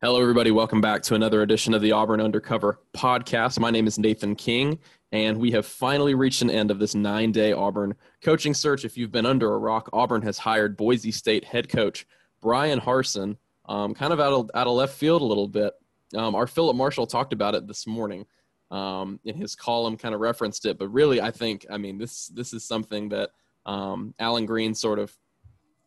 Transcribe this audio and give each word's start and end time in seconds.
Hello, 0.00 0.22
everybody. 0.22 0.52
Welcome 0.52 0.80
back 0.80 1.02
to 1.02 1.16
another 1.16 1.42
edition 1.42 1.74
of 1.74 1.82
the 1.82 1.90
Auburn 1.90 2.20
Undercover 2.20 2.78
podcast. 2.96 3.58
My 3.58 3.72
name 3.72 3.88
is 3.88 3.98
Nathan 3.98 4.36
King, 4.36 4.78
and 5.10 5.36
we 5.36 5.50
have 5.50 5.66
finally 5.66 6.14
reached 6.14 6.40
an 6.40 6.50
end 6.50 6.70
of 6.70 6.78
this 6.78 6.94
nine 6.94 7.32
day 7.32 7.52
Auburn 7.52 7.96
coaching 8.22 8.54
search. 8.54 8.84
If 8.84 8.96
you've 8.96 9.10
been 9.10 9.26
under 9.26 9.52
a 9.52 9.58
rock, 9.58 9.90
Auburn 9.92 10.22
has 10.22 10.38
hired 10.38 10.76
Boise 10.76 11.10
State 11.10 11.44
head 11.44 11.68
coach 11.68 12.06
Bryan 12.40 12.78
Harsin, 12.78 13.38
um, 13.64 13.92
kind 13.92 14.12
of 14.12 14.20
out 14.20 14.32
of, 14.32 14.50
out 14.54 14.68
of 14.68 14.74
left 14.74 14.94
field 14.94 15.20
a 15.20 15.24
little 15.24 15.48
bit. 15.48 15.74
Um, 16.14 16.36
our 16.36 16.46
Phillip 16.46 16.76
Marshall 16.76 17.08
talked 17.08 17.32
about 17.32 17.56
it 17.56 17.66
this 17.66 17.84
morning 17.84 18.24
um, 18.70 19.18
in 19.24 19.34
his 19.34 19.56
column, 19.56 19.96
kind 19.96 20.14
of 20.14 20.20
referenced 20.20 20.64
it, 20.64 20.78
but 20.78 20.86
really, 20.90 21.20
I 21.20 21.32
think, 21.32 21.66
I 21.68 21.76
mean, 21.76 21.98
this 21.98 22.28
this 22.28 22.52
is 22.52 22.62
something 22.62 23.08
that 23.08 23.30
um, 23.66 24.14
Allen 24.20 24.46
Greene, 24.46 24.76
sort 24.76 25.00
of 25.00 25.12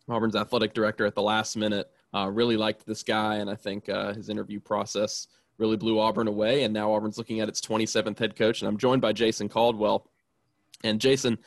Auburn's 0.10 0.36
athletic 0.36 0.74
director, 0.74 1.06
at 1.06 1.16
the 1.16 1.22
last 1.22 1.56
minute 1.56 1.90
uh, 2.14 2.30
really 2.30 2.58
liked 2.58 2.86
this 2.86 3.04
guy, 3.04 3.36
and 3.36 3.50
I 3.50 3.56
think 3.56 3.90
uh, 3.90 4.14
his 4.14 4.30
interview 4.30 4.60
process 4.60 5.28
really 5.62 5.78
blew 5.78 6.00
Auburn 6.00 6.28
away. 6.28 6.64
And 6.64 6.74
now 6.74 6.92
Auburn's 6.92 7.18
looking 7.18 7.40
at 7.40 7.48
its 7.48 7.62
27th 7.62 8.20
head 8.20 8.36
coach. 8.36 8.62
And 8.62 8.68
I'm 8.68 8.78
joined 8.78 9.02
by 9.02 9.14
Jason 9.14 9.48
Caldwell. 9.48 10.10
And 10.84 11.00
Jason, 11.00 11.38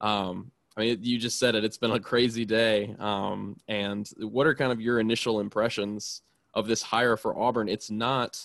um, 0.00 0.52
I 0.76 0.80
mean, 0.82 0.98
you 1.00 1.18
just 1.18 1.38
said 1.38 1.54
it. 1.54 1.64
It's 1.64 1.78
been 1.78 1.92
a 1.92 1.98
crazy 2.00 2.44
day. 2.44 2.94
Um, 2.98 3.56
and 3.68 4.08
what 4.18 4.46
are 4.46 4.54
kind 4.54 4.72
of 4.72 4.80
your 4.80 5.00
initial 5.00 5.40
impressions 5.40 6.22
of 6.54 6.68
this 6.68 6.82
hire 6.82 7.16
for 7.16 7.36
Auburn? 7.36 7.68
It's 7.68 7.90
not 7.90 8.38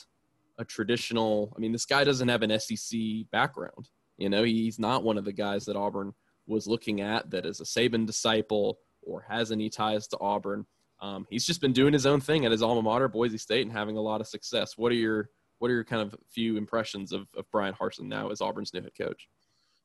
a 0.57 0.65
traditional. 0.65 1.53
I 1.55 1.59
mean, 1.59 1.73
this 1.73 1.85
guy 1.85 2.03
doesn't 2.03 2.29
have 2.29 2.41
an 2.41 2.57
SEC 2.59 2.99
background. 3.31 3.89
You 4.17 4.29
know, 4.29 4.43
he's 4.43 4.79
not 4.79 5.03
one 5.03 5.17
of 5.17 5.25
the 5.25 5.33
guys 5.33 5.65
that 5.65 5.75
Auburn 5.75 6.13
was 6.47 6.67
looking 6.67 7.01
at 7.01 7.29
that 7.31 7.45
is 7.45 7.59
a 7.59 7.65
Saban 7.65 8.05
disciple 8.05 8.79
or 9.03 9.25
has 9.27 9.51
any 9.51 9.69
ties 9.69 10.07
to 10.07 10.19
Auburn 10.19 10.65
um, 10.99 11.25
he's 11.29 11.45
just 11.45 11.61
been 11.61 11.73
doing 11.73 11.93
his 11.93 12.05
own 12.05 12.19
thing 12.19 12.45
at 12.45 12.51
his 12.51 12.61
alma 12.61 12.81
mater, 12.81 13.07
Boise 13.07 13.37
State, 13.37 13.61
and 13.61 13.71
having 13.71 13.97
a 13.97 14.01
lot 14.01 14.21
of 14.21 14.27
success. 14.27 14.77
What 14.77 14.91
are 14.91 14.95
your 14.95 15.29
what 15.59 15.71
are 15.71 15.73
your 15.73 15.83
kind 15.83 16.01
of 16.01 16.15
few 16.29 16.57
impressions 16.57 17.11
of, 17.11 17.27
of 17.35 17.49
Bryan 17.51 17.73
Harsin 17.73 18.07
now 18.07 18.29
as 18.29 18.41
Auburn's 18.41 18.73
new 18.73 18.81
head 18.81 18.91
coach? 18.99 19.27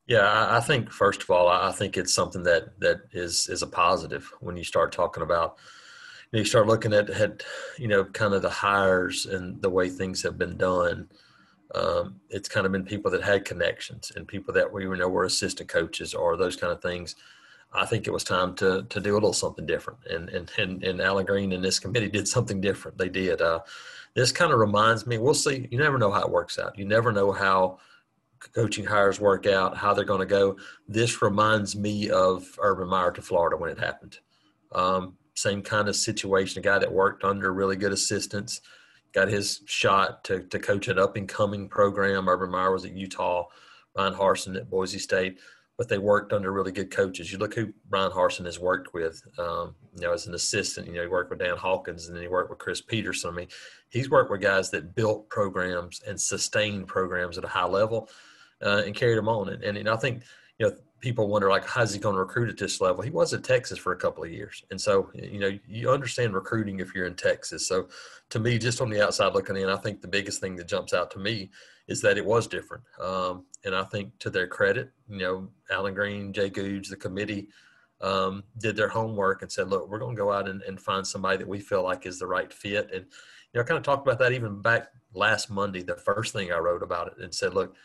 Yeah, 0.05 0.47
I 0.49 0.59
think 0.59 0.91
first 0.91 1.23
of 1.23 1.29
all, 1.29 1.47
I 1.47 1.71
think 1.71 1.97
it's 1.97 2.13
something 2.13 2.43
that 2.43 2.79
that 2.79 3.01
is 3.11 3.47
is 3.47 3.61
a 3.61 3.67
positive 3.67 4.31
when 4.39 4.57
you 4.57 4.63
start 4.63 4.91
talking 4.91 5.23
about. 5.23 5.57
You, 6.31 6.43
start 6.45 6.65
looking 6.65 6.93
at, 6.93 7.11
at 7.11 7.43
you 7.77 7.87
know 7.87 8.05
kind 8.05 8.33
of 8.33 8.41
the 8.41 8.49
hires 8.49 9.27
and 9.27 9.61
the 9.61 9.69
way 9.69 9.89
things 9.89 10.23
have 10.23 10.37
been 10.37 10.57
done. 10.57 11.09
Um, 11.75 12.19
it's 12.29 12.49
kind 12.49 12.65
of 12.65 12.71
been 12.71 12.85
people 12.85 13.09
that 13.11 13.23
had 13.23 13.45
connections 13.45 14.11
and 14.15 14.27
people 14.27 14.53
that 14.53 14.71
we 14.71 14.85
know 14.85 15.07
were 15.07 15.25
assistant 15.25 15.69
coaches 15.69 16.13
or 16.13 16.37
those 16.37 16.55
kind 16.55 16.73
of 16.73 16.81
things 16.81 17.15
I 17.73 17.85
think 17.85 18.07
it 18.07 18.13
was 18.13 18.23
time 18.23 18.55
to 18.55 18.83
to 18.89 18.99
do 18.99 19.13
a 19.13 19.15
little 19.15 19.33
something 19.33 19.65
different. 19.65 19.99
And 20.09 20.29
and 20.29 20.51
and, 20.57 20.83
and 20.83 21.01
Allen 21.01 21.25
Greene 21.25 21.51
and 21.53 21.63
this 21.63 21.79
committee 21.79 22.09
did 22.09 22.27
something 22.27 22.61
different. 22.61 22.97
They 22.97 23.09
did. 23.09 23.41
Uh, 23.41 23.59
this 24.13 24.31
kind 24.31 24.51
of 24.51 24.59
reminds 24.59 25.07
me. 25.07 25.17
We'll 25.17 25.33
see. 25.33 25.67
You 25.71 25.77
never 25.77 25.97
know 25.97 26.11
how 26.11 26.21
it 26.21 26.29
works 26.29 26.59
out. 26.59 26.77
You 26.77 26.85
never 26.85 27.11
know 27.11 27.31
how 27.31 27.79
coaching 28.53 28.85
hires 28.85 29.19
work 29.19 29.47
out, 29.47 29.77
how 29.77 29.93
they're 29.93 30.05
going 30.05 30.19
to 30.19 30.25
go. 30.25 30.57
This 30.87 31.21
reminds 31.21 31.75
me 31.75 32.09
of 32.09 32.59
Urban 32.61 32.89
Meyer 32.89 33.11
to 33.11 33.21
Florida 33.21 33.57
when 33.57 33.71
it 33.71 33.79
happened. 33.79 34.19
Um, 34.73 35.17
same 35.35 35.61
kind 35.61 35.87
of 35.87 35.95
situation. 35.95 36.59
A 36.59 36.61
guy 36.61 36.77
that 36.77 36.91
worked 36.91 37.23
under 37.23 37.53
really 37.53 37.75
good 37.75 37.91
assistants, 37.91 38.61
got 39.13 39.27
his 39.29 39.61
shot 39.65 40.23
to 40.25 40.43
to 40.43 40.59
coach 40.59 40.87
an 40.87 40.99
up 40.99 41.15
and 41.15 41.27
coming 41.27 41.67
program. 41.67 42.29
Urban 42.29 42.51
Meyer 42.51 42.71
was 42.71 42.85
at 42.85 42.93
Utah. 42.93 43.45
Bryan 43.95 44.13
Harsin 44.13 44.55
at 44.55 44.69
Boise 44.69 44.97
State 44.97 45.39
but 45.77 45.89
they 45.89 45.97
worked 45.97 46.33
under 46.33 46.51
really 46.51 46.71
good 46.71 46.91
coaches. 46.91 47.31
You 47.31 47.39
look 47.39 47.55
who 47.55 47.73
Bryan 47.89 48.11
Harsin 48.11 48.45
has 48.45 48.59
worked 48.59 48.93
with, 48.93 49.21
um, 49.39 49.75
you 49.95 50.01
know, 50.01 50.13
as 50.13 50.27
an 50.27 50.35
assistant. 50.35 50.87
You 50.87 50.93
know, 50.93 51.01
he 51.01 51.07
worked 51.07 51.31
with 51.31 51.39
Dan 51.39 51.57
Hawkins, 51.57 52.07
and 52.07 52.15
then 52.15 52.21
he 52.21 52.29
worked 52.29 52.49
with 52.49 52.59
Chris 52.59 52.81
Peterson. 52.81 53.31
I 53.31 53.33
mean, 53.33 53.47
he's 53.89 54.09
worked 54.09 54.29
with 54.29 54.41
guys 54.41 54.69
that 54.71 54.95
built 54.95 55.29
programs 55.29 56.01
and 56.07 56.19
sustained 56.19 56.87
programs 56.87 57.37
at 57.37 57.43
a 57.43 57.47
high 57.47 57.65
level, 57.65 58.09
uh, 58.61 58.83
and 58.85 58.95
carried 58.95 59.17
them 59.17 59.29
on. 59.29 59.49
And, 59.49 59.63
and, 59.63 59.77
and 59.77 59.89
I 59.89 59.97
think, 59.97 60.23
you 60.59 60.67
know, 60.67 60.75
people 61.03 61.27
wonder 61.27 61.49
like, 61.49 61.67
how's 61.67 61.93
he 61.93 61.99
going 61.99 62.15
to 62.15 62.21
recruit 62.21 62.47
at 62.47 62.57
this 62.57 62.79
level? 62.79 63.03
He 63.03 63.09
was 63.09 63.33
in 63.33 63.41
Texas 63.41 63.77
for 63.77 63.91
a 63.91 63.97
couple 63.97 64.23
of 64.23 64.31
years, 64.31 64.63
and 64.71 64.79
so 64.79 65.11
you 65.13 65.37
know, 65.37 65.59
you 65.67 65.91
understand 65.91 66.33
recruiting 66.33 66.79
if 66.79 66.95
you're 66.95 67.05
in 67.05 67.15
Texas. 67.15 67.67
So, 67.67 67.89
to 68.29 68.39
me, 68.39 68.57
just 68.57 68.79
on 68.79 68.89
the 68.89 69.03
outside 69.03 69.33
looking 69.33 69.57
in, 69.57 69.67
I 69.67 69.75
think 69.75 70.01
the 70.01 70.07
biggest 70.07 70.39
thing 70.39 70.55
that 70.55 70.67
jumps 70.69 70.93
out 70.93 71.11
to 71.11 71.19
me 71.19 71.51
is 71.89 72.01
that 72.01 72.17
it 72.17 72.25
was 72.25 72.47
different. 72.47 72.85
Um, 73.01 73.45
and 73.65 73.75
I 73.75 73.83
think 73.83 74.17
to 74.19 74.29
their 74.29 74.47
credit, 74.47 74.91
you 75.09 75.17
know, 75.17 75.49
Allen 75.69 75.93
Greene 75.93 76.31
Jay 76.31 76.49
Gogue, 76.49 76.85
the 76.85 76.95
committee 76.95 77.49
um, 77.99 78.45
did 78.57 78.77
their 78.77 78.87
homework 78.87 79.41
and 79.41 79.51
said, 79.51 79.69
look, 79.69 79.89
we're 79.89 79.99
going 79.99 80.15
to 80.15 80.21
go 80.21 80.31
out 80.31 80.47
and, 80.47 80.61
and, 80.61 80.79
find 80.79 81.05
somebody 81.05 81.37
that 81.37 81.47
we 81.47 81.59
feel 81.59 81.83
like 81.83 82.05
is 82.05 82.19
the 82.19 82.27
right 82.27 82.51
fit. 82.51 82.89
And, 82.93 83.05
you 83.05 83.55
know, 83.55 83.61
I 83.61 83.63
kind 83.63 83.77
of 83.77 83.83
talked 83.83 84.07
about 84.07 84.19
that 84.19 84.33
even 84.33 84.61
back 84.61 84.87
last 85.13 85.49
Monday, 85.49 85.83
the 85.83 85.95
first 85.95 86.33
thing 86.33 86.51
I 86.51 86.57
wrote 86.57 86.83
about 86.83 87.07
it 87.07 87.23
and 87.23 87.33
said, 87.33 87.53
look, 87.53 87.75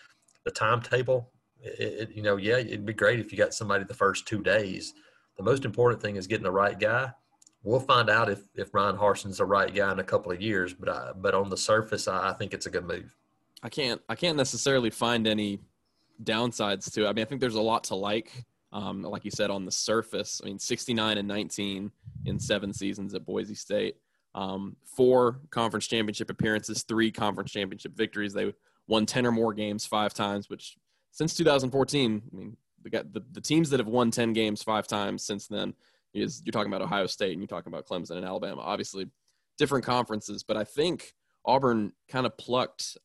the 0.44 0.50
timetable, 0.50 1.30
it, 1.62 2.10
you 2.12 2.22
know, 2.22 2.36
yeah, 2.36 2.58
it'd 2.58 2.86
be 2.86 2.92
great 2.92 3.20
if 3.20 3.32
you 3.32 3.38
got 3.38 3.54
somebody 3.54 3.84
the 3.84 3.94
first 3.94 4.26
two 4.26 4.42
days. 4.42 4.94
The 5.36 5.42
most 5.42 5.64
important 5.64 6.02
thing 6.02 6.16
is 6.16 6.26
getting 6.26 6.44
the 6.44 6.50
right 6.50 6.78
guy. 6.78 7.12
We'll 7.62 7.80
find 7.80 8.08
out 8.08 8.30
if, 8.30 8.40
if 8.54 8.72
Bryan 8.72 8.96
Harsin's 8.96 9.38
the 9.38 9.44
right 9.44 9.74
guy 9.74 9.90
in 9.92 9.98
a 9.98 10.04
couple 10.04 10.32
of 10.32 10.40
years, 10.40 10.74
but 10.74 10.88
I, 10.88 11.12
but 11.14 11.34
on 11.34 11.50
the 11.50 11.56
surface, 11.56 12.08
I, 12.08 12.30
I 12.30 12.32
think 12.32 12.54
it's 12.54 12.66
a 12.66 12.70
good 12.70 12.86
move. 12.86 13.14
I 13.62 13.68
can't 13.68 14.00
I 14.08 14.14
can't 14.14 14.36
necessarily 14.36 14.90
find 14.90 15.26
any 15.26 15.58
downsides 16.22 16.92
to 16.92 17.04
it. 17.04 17.08
I 17.08 17.12
mean, 17.12 17.24
I 17.24 17.28
think 17.28 17.40
there's 17.40 17.54
a 17.54 17.60
lot 17.60 17.84
to 17.84 17.94
like. 17.94 18.44
Um, 18.70 19.02
like 19.02 19.24
you 19.24 19.30
said, 19.30 19.50
on 19.50 19.64
the 19.64 19.72
surface, 19.72 20.42
I 20.44 20.46
mean, 20.48 20.58
69 20.58 21.16
and 21.16 21.26
19 21.26 21.90
in 22.26 22.38
seven 22.38 22.72
seasons 22.72 23.14
at 23.14 23.24
Boise 23.24 23.54
State, 23.54 23.96
um, 24.34 24.76
four 24.84 25.40
conference 25.50 25.86
championship 25.86 26.28
appearances, 26.28 26.82
three 26.82 27.10
conference 27.10 27.50
championship 27.50 27.96
victories. 27.96 28.34
They 28.34 28.52
won 28.86 29.06
10 29.06 29.24
or 29.24 29.32
more 29.32 29.54
games 29.54 29.86
five 29.86 30.12
times, 30.12 30.50
which 30.50 30.76
since 31.10 31.34
2014, 31.34 32.22
I 32.32 32.36
mean, 32.36 32.56
the, 32.82 33.06
the, 33.12 33.22
the 33.32 33.40
teams 33.40 33.70
that 33.70 33.80
have 33.80 33.88
won 33.88 34.10
10 34.10 34.32
games 34.32 34.62
five 34.62 34.86
times 34.86 35.24
since 35.24 35.46
then 35.46 35.74
is 36.14 36.42
you're 36.44 36.52
talking 36.52 36.72
about 36.72 36.82
Ohio 36.82 37.06
State 37.06 37.32
and 37.32 37.40
you're 37.40 37.48
talking 37.48 37.72
about 37.72 37.86
Clemson 37.86 38.16
and 38.16 38.24
Alabama. 38.24 38.62
Obviously, 38.62 39.06
different 39.58 39.84
conferences, 39.84 40.42
but 40.42 40.56
I 40.56 40.64
think 40.64 41.12
Auburn 41.44 41.92
kind 42.08 42.26
of 42.26 42.36
plucked 42.38 42.96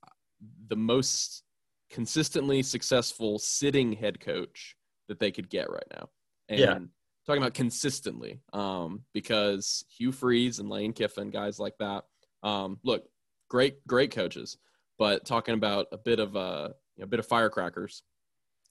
the 0.68 0.76
most 0.76 1.44
consistently 1.90 2.62
successful 2.64 3.40
sitting 3.40 3.94
head 3.94 4.20
coach 4.20 4.76
that 5.08 5.20
they 5.20 5.32
could 5.32 5.50
get 5.50 5.70
right 5.70 5.88
now. 5.94 6.10
And 6.50 6.60
yeah. 6.60 6.80
talking 7.26 7.42
about 7.42 7.54
consistently, 7.54 8.42
um, 8.52 9.02
because 9.14 9.86
Hugh 9.98 10.12
Freeze 10.12 10.60
and 10.60 10.70
Lane 10.70 10.94
Kiffin, 10.94 11.30
guys 11.30 11.60
like 11.60 11.78
that, 11.80 12.04
um, 12.42 12.80
look, 12.84 13.06
great, 13.50 13.86
great 13.88 14.12
coaches, 14.12 14.58
but 14.98 15.26
talking 15.26 15.54
about 15.54 15.88
a 15.92 15.98
bit 15.98 16.20
of 16.20 16.36
a, 16.36 16.74
you 16.96 17.02
know, 17.02 17.06
a 17.06 17.08
bit 17.08 17.20
of 17.20 17.26
firecrackers, 17.26 18.04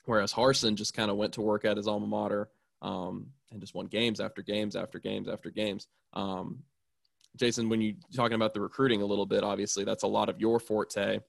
whereas 0.05 0.33
Harsin 0.33 0.75
just 0.75 0.95
kind 0.95 1.11
of 1.11 1.17
went 1.17 1.33
to 1.35 1.41
work 1.41 1.65
at 1.65 1.77
his 1.77 1.89
alma 1.89 2.07
mater 2.07 2.49
um, 2.83 3.29
and 3.51 3.61
just 3.61 3.75
won 3.75 3.87
games 3.87 4.21
after 4.21 4.43
games 4.43 4.77
after 4.77 4.99
games 4.99 5.29
after 5.29 5.51
games. 5.51 5.87
Um, 6.13 6.63
Jason, 7.37 7.69
when 7.69 7.81
you 7.81 7.93
are 7.93 8.17
talking 8.17 8.35
about 8.35 8.53
the 8.53 8.61
recruiting 8.61 9.03
a 9.03 9.07
little 9.07 9.27
bit, 9.27 9.43
obviously 9.43 9.85
that's 9.85 10.03
a 10.03 10.09
lot 10.09 10.29
of 10.29 10.41
your 10.41 10.61
forte. 10.61 11.21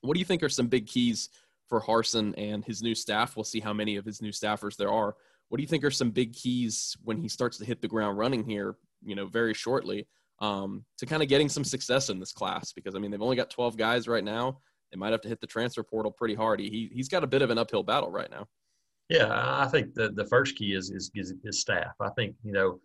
What 0.00 0.14
do 0.14 0.18
you 0.18 0.24
think 0.24 0.42
are 0.42 0.48
some 0.48 0.68
big 0.68 0.86
keys 0.86 1.28
for 1.68 1.80
Harsin 1.80 2.34
and 2.38 2.64
his 2.64 2.82
new 2.82 2.94
staff? 2.94 3.36
We'll 3.36 3.44
see 3.44 3.60
how 3.60 3.72
many 3.72 3.96
of 3.96 4.04
his 4.04 4.22
new 4.22 4.30
staffers 4.30 4.76
there 4.76 4.90
are. 4.90 5.16
What 5.48 5.58
do 5.58 5.62
you 5.62 5.68
think 5.68 5.84
are 5.84 5.90
some 5.90 6.10
big 6.10 6.32
keys 6.32 6.96
when 7.04 7.18
he 7.18 7.28
starts 7.28 7.58
to 7.58 7.64
hit 7.64 7.80
the 7.80 7.88
ground 7.88 8.18
running 8.18 8.44
here, 8.44 8.76
you 9.04 9.14
know, 9.14 9.26
very 9.26 9.54
shortly 9.54 10.06
um, 10.40 10.84
to 10.98 11.06
kind 11.06 11.22
of 11.22 11.28
getting 11.28 11.48
some 11.48 11.64
success 11.64 12.08
in 12.08 12.18
this 12.18 12.32
class? 12.32 12.72
Because, 12.72 12.94
I 12.94 12.98
mean, 12.98 13.10
they've 13.10 13.22
only 13.22 13.36
got 13.36 13.50
12 13.50 13.76
guys 13.76 14.08
right 14.08 14.24
now. 14.24 14.58
They 14.92 14.98
might 14.98 15.12
have 15.12 15.20
to 15.22 15.28
hit 15.28 15.40
the 15.40 15.46
transfer 15.46 15.82
portal 15.82 16.12
pretty 16.12 16.34
hard. 16.34 16.60
He, 16.60 16.90
he's 16.92 17.08
got 17.08 17.24
a 17.24 17.26
bit 17.26 17.42
of 17.42 17.50
an 17.50 17.58
uphill 17.58 17.82
battle 17.82 18.10
right 18.10 18.30
now. 18.30 18.46
Yeah, 19.08 19.28
I 19.30 19.68
think 19.68 19.94
the, 19.94 20.10
the 20.10 20.26
first 20.26 20.56
key 20.56 20.74
is, 20.74 20.90
is, 20.90 21.10
is, 21.14 21.34
is 21.44 21.60
staff. 21.60 21.94
I 22.00 22.10
think, 22.10 22.34
you 22.42 22.52
know, 22.52 22.80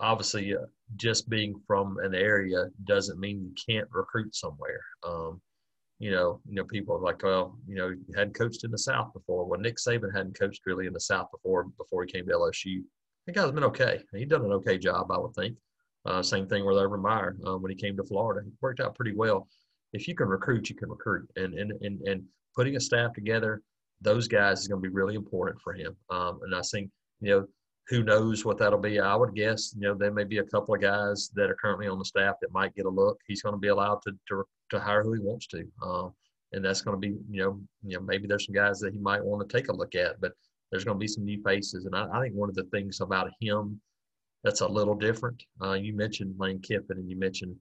obviously 0.00 0.54
uh, 0.54 0.66
just 0.96 1.28
being 1.28 1.60
from 1.66 1.98
an 1.98 2.14
area 2.14 2.66
doesn't 2.84 3.18
mean 3.18 3.42
you 3.42 3.52
can't 3.68 3.88
recruit 3.90 4.34
somewhere. 4.34 4.80
Um, 5.02 5.40
you 5.98 6.10
know, 6.10 6.40
you 6.46 6.54
know, 6.56 6.64
people 6.64 6.94
are 6.94 7.00
like, 7.00 7.22
well, 7.22 7.58
you 7.66 7.74
know, 7.74 7.88
you 7.88 8.14
hadn't 8.14 8.34
coached 8.34 8.64
in 8.64 8.70
the 8.70 8.78
South 8.78 9.12
before. 9.14 9.46
Well, 9.46 9.58
Nick 9.58 9.76
Saban 9.76 10.14
hadn't 10.14 10.38
coached 10.38 10.66
really 10.66 10.86
in 10.86 10.92
the 10.92 11.00
South 11.00 11.30
before 11.30 11.64
before 11.78 12.04
he 12.04 12.12
came 12.12 12.26
to 12.26 12.34
LSU. 12.34 12.82
The 13.26 13.32
guy's 13.32 13.50
been 13.50 13.64
okay. 13.64 14.02
He's 14.12 14.28
done 14.28 14.44
an 14.44 14.52
okay 14.52 14.78
job, 14.78 15.10
I 15.10 15.18
would 15.18 15.34
think. 15.34 15.56
Uh, 16.04 16.22
same 16.22 16.46
thing 16.46 16.64
with 16.64 16.76
Urban 16.76 17.00
Meyer 17.00 17.36
um, 17.46 17.62
when 17.62 17.70
he 17.70 17.76
came 17.76 17.96
to 17.96 18.04
Florida. 18.04 18.46
It 18.46 18.52
worked 18.60 18.80
out 18.80 18.94
pretty 18.94 19.14
well. 19.14 19.48
If 19.96 20.06
you 20.06 20.14
can 20.14 20.28
recruit, 20.28 20.68
you 20.68 20.76
can 20.76 20.90
recruit, 20.90 21.28
and 21.36 21.54
and 21.54 21.72
and 21.80 22.00
and 22.02 22.22
putting 22.54 22.76
a 22.76 22.80
staff 22.80 23.12
together, 23.14 23.62
those 24.00 24.28
guys 24.28 24.60
is 24.60 24.68
going 24.68 24.82
to 24.82 24.88
be 24.88 24.94
really 24.94 25.14
important 25.14 25.60
for 25.62 25.72
him. 25.72 25.96
Um, 26.10 26.40
and 26.44 26.54
I 26.54 26.62
think 26.62 26.90
you 27.20 27.30
know 27.30 27.46
who 27.88 28.02
knows 28.02 28.44
what 28.44 28.58
that'll 28.58 28.78
be. 28.78 29.00
I 29.00 29.14
would 29.14 29.34
guess 29.34 29.74
you 29.74 29.82
know 29.82 29.94
there 29.94 30.12
may 30.12 30.24
be 30.24 30.38
a 30.38 30.44
couple 30.44 30.74
of 30.74 30.80
guys 30.80 31.30
that 31.34 31.50
are 31.50 31.56
currently 31.56 31.88
on 31.88 31.98
the 31.98 32.04
staff 32.04 32.36
that 32.40 32.52
might 32.52 32.74
get 32.74 32.86
a 32.86 32.90
look. 32.90 33.18
He's 33.26 33.42
going 33.42 33.54
to 33.54 33.60
be 33.60 33.68
allowed 33.68 34.00
to 34.02 34.12
to, 34.28 34.44
to 34.70 34.80
hire 34.80 35.02
who 35.02 35.14
he 35.14 35.20
wants 35.20 35.46
to, 35.48 35.64
uh, 35.82 36.08
and 36.52 36.64
that's 36.64 36.82
going 36.82 37.00
to 37.00 37.08
be 37.08 37.16
you 37.30 37.42
know 37.42 37.60
you 37.82 37.96
know 37.96 38.02
maybe 38.02 38.26
there's 38.26 38.46
some 38.46 38.54
guys 38.54 38.78
that 38.80 38.92
he 38.92 38.98
might 38.98 39.24
want 39.24 39.48
to 39.48 39.56
take 39.56 39.68
a 39.68 39.76
look 39.76 39.94
at, 39.94 40.20
but 40.20 40.32
there's 40.70 40.84
going 40.84 40.96
to 40.96 41.00
be 41.00 41.08
some 41.08 41.24
new 41.24 41.40
faces. 41.42 41.86
And 41.86 41.94
I, 41.94 42.06
I 42.12 42.22
think 42.22 42.34
one 42.34 42.48
of 42.48 42.54
the 42.54 42.64
things 42.64 43.00
about 43.00 43.30
him 43.40 43.80
that's 44.42 44.60
a 44.60 44.68
little 44.68 44.94
different. 44.94 45.42
Uh, 45.62 45.72
you 45.72 45.92
mentioned 45.94 46.34
Lane 46.38 46.60
Kiffin 46.60 46.98
and 46.98 47.10
you 47.10 47.18
mentioned 47.18 47.56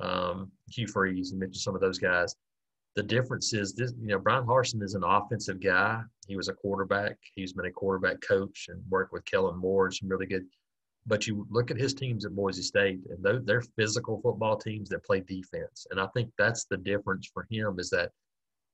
um, 0.00 0.50
Hugh 0.70 0.86
Freeze. 0.86 1.32
You 1.32 1.38
mentioned 1.38 1.62
some 1.62 1.74
of 1.74 1.80
those 1.80 1.98
guys. 1.98 2.34
The 2.96 3.02
difference 3.02 3.52
is 3.52 3.72
this, 3.72 3.92
you 4.00 4.08
know, 4.08 4.18
Bryan 4.18 4.44
Harsin 4.46 4.82
is 4.82 4.94
an 4.94 5.04
offensive 5.04 5.60
guy. 5.60 6.02
He 6.26 6.36
was 6.36 6.48
a 6.48 6.54
quarterback. 6.54 7.16
He's 7.34 7.52
been 7.52 7.66
a 7.66 7.70
quarterback 7.70 8.20
coach 8.20 8.66
and 8.68 8.82
worked 8.90 9.12
with 9.12 9.24
Kellen 9.24 9.56
Moore 9.56 9.86
and 9.86 9.94
some 9.94 10.08
really 10.08 10.26
good. 10.26 10.44
But 11.06 11.26
you 11.26 11.46
look 11.50 11.70
at 11.70 11.78
his 11.78 11.94
teams 11.94 12.24
at 12.24 12.34
Boise 12.34 12.62
State, 12.62 13.00
and 13.08 13.22
they're, 13.22 13.40
they're 13.40 13.62
physical 13.76 14.20
football 14.20 14.56
teams 14.56 14.88
that 14.90 15.04
play 15.04 15.20
defense. 15.20 15.86
And 15.90 16.00
I 16.00 16.06
think 16.08 16.30
that's 16.36 16.66
the 16.66 16.76
difference 16.76 17.30
for 17.32 17.46
him 17.50 17.78
is 17.78 17.90
that 17.90 18.10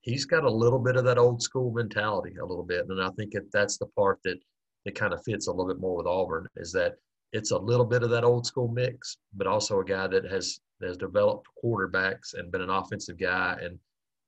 he's 0.01 0.25
got 0.25 0.45
a 0.45 0.51
little 0.51 0.79
bit 0.79 0.97
of 0.97 1.05
that 1.05 1.19
old 1.19 1.43
school 1.43 1.71
mentality, 1.73 2.35
a 2.41 2.45
little 2.45 2.65
bit. 2.65 2.87
And 2.89 3.03
I 3.03 3.11
think 3.11 3.33
that 3.33 3.53
that's 3.53 3.77
the 3.77 3.87
part 3.87 4.19
that 4.25 4.39
that 4.87 4.95
kind 4.95 5.13
of 5.13 5.23
fits 5.25 5.49
a 5.49 5.51
little 5.51 5.67
bit 5.67 5.81
more 5.81 5.97
with 5.97 6.07
Auburn 6.07 6.47
is 6.57 6.73
that 6.73 6.95
it's 7.33 7.51
a 7.51 7.59
little 7.59 7.85
bit 7.85 8.03
of 8.03 8.11
that 8.11 8.25
old 8.25 8.47
school 8.47 8.69
mix, 8.69 9.19
but 9.35 9.47
also 9.47 9.81
a 9.81 9.85
guy 9.85 10.07
that 10.07 10.25
has 10.25 10.61
has 10.83 10.97
developed 10.97 11.47
quarterbacks 11.63 12.35
and 12.35 12.53
been 12.53 12.61
an 12.61 12.71
offensive 12.71 13.19
guy. 13.19 13.57
And 13.63 13.79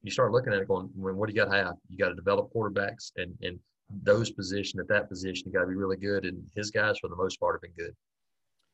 you 0.02 0.10
start 0.10 0.32
looking 0.32 0.52
at 0.52 0.60
it 0.60 0.68
going, 0.68 0.88
well, 0.96 1.14
what 1.14 1.28
do 1.28 1.34
you 1.34 1.40
got 1.40 1.50
to 1.50 1.64
have? 1.64 1.74
You 1.90 1.98
got 1.98 2.08
to 2.08 2.14
develop 2.14 2.52
quarterbacks 2.52 3.12
and 3.16 3.34
and 3.42 3.58
those 4.02 4.30
position 4.30 4.80
at 4.80 4.88
that 4.88 5.08
position, 5.08 5.44
you 5.46 5.52
got 5.52 5.62
to 5.62 5.66
be 5.66 5.74
really 5.74 5.96
good. 5.96 6.24
And 6.24 6.42
his 6.54 6.70
guys, 6.70 6.98
for 7.00 7.08
the 7.08 7.16
most 7.16 7.40
part, 7.40 7.54
have 7.54 7.62
been 7.62 7.86
good. 7.86 7.94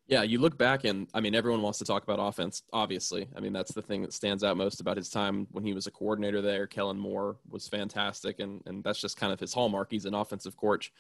Yeah, 0.06 0.22
you 0.22 0.38
look 0.38 0.58
back 0.58 0.84
and 0.84 1.08
I 1.14 1.20
mean, 1.20 1.34
everyone 1.34 1.62
wants 1.62 1.78
to 1.78 1.84
talk 1.84 2.02
about 2.02 2.18
offense, 2.20 2.62
obviously. 2.74 3.26
I 3.34 3.40
mean, 3.40 3.54
that's 3.54 3.72
the 3.72 3.80
thing 3.80 4.02
that 4.02 4.12
stands 4.12 4.44
out 4.44 4.56
most 4.56 4.80
about 4.80 4.98
his 4.98 5.08
time 5.08 5.46
when 5.50 5.64
he 5.64 5.72
was 5.72 5.86
a 5.86 5.90
coordinator 5.90 6.42
there. 6.42 6.66
Kellen 6.66 6.98
Moore 6.98 7.36
was 7.48 7.68
fantastic, 7.68 8.38
and, 8.38 8.60
and 8.66 8.84
that's 8.84 9.00
just 9.00 9.16
kind 9.16 9.32
of 9.32 9.40
his 9.40 9.54
hallmark. 9.54 9.90
He's 9.90 10.04
an 10.04 10.14
offensive 10.14 10.56
coach, 10.58 10.92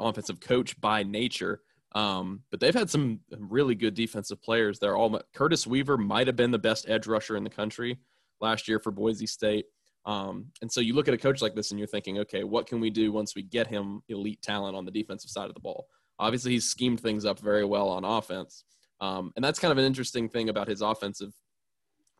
offensive 0.00 0.40
coach 0.40 0.80
by 0.80 1.04
nature. 1.04 1.60
Um, 1.94 2.42
but 2.50 2.60
they've 2.60 2.74
had 2.74 2.90
some 2.90 3.20
really 3.30 3.74
good 3.74 3.94
defensive 3.94 4.42
players. 4.42 4.78
They're 4.78 4.96
all 4.96 5.20
Curtis 5.34 5.66
Weaver 5.66 5.96
might 5.96 6.26
have 6.26 6.36
been 6.36 6.50
the 6.50 6.58
best 6.58 6.88
edge 6.88 7.06
rusher 7.06 7.36
in 7.36 7.44
the 7.44 7.50
country 7.50 7.98
last 8.40 8.68
year 8.68 8.78
for 8.78 8.90
Boise 8.90 9.26
State. 9.26 9.66
Um, 10.04 10.46
and 10.62 10.70
so 10.70 10.80
you 10.80 10.94
look 10.94 11.08
at 11.08 11.14
a 11.14 11.18
coach 11.18 11.42
like 11.42 11.54
this 11.54 11.70
and 11.70 11.78
you're 11.78 11.86
thinking, 11.86 12.18
okay, 12.20 12.44
what 12.44 12.66
can 12.66 12.80
we 12.80 12.90
do 12.90 13.12
once 13.12 13.34
we 13.34 13.42
get 13.42 13.66
him 13.66 14.02
elite 14.08 14.40
talent 14.42 14.76
on 14.76 14.84
the 14.84 14.90
defensive 14.90 15.30
side 15.30 15.48
of 15.48 15.54
the 15.54 15.60
ball? 15.60 15.86
Obviously, 16.18 16.52
he's 16.52 16.68
schemed 16.68 17.00
things 17.00 17.24
up 17.24 17.38
very 17.38 17.64
well 17.64 17.88
on 17.88 18.04
offense. 18.04 18.64
Um, 19.00 19.32
and 19.36 19.44
that's 19.44 19.58
kind 19.58 19.72
of 19.72 19.78
an 19.78 19.84
interesting 19.84 20.28
thing 20.28 20.48
about 20.48 20.68
his 20.68 20.80
offensive 20.80 21.32